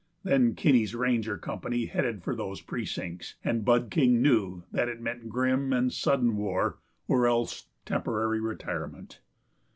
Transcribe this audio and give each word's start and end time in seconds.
Then 0.23 0.55
Kinney's 0.55 0.95
ranger 0.95 1.37
company 1.37 1.85
headed 1.85 2.23
for 2.23 2.35
those 2.35 2.59
precincts, 2.59 3.35
and 3.43 3.63
Bud 3.63 3.91
King 3.91 4.19
knew 4.19 4.63
that 4.71 4.89
it 4.89 4.99
meant 4.99 5.29
grim 5.29 5.71
and 5.73 5.93
sudden 5.93 6.37
war 6.37 6.79
or 7.07 7.27
else 7.27 7.67
temporary 7.85 8.41
retirement. 8.41 9.19